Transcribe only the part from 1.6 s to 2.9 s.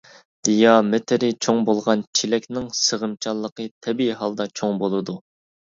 بولغان چېلەكنىڭ